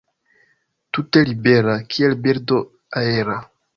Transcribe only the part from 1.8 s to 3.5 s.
kiel birdo aera.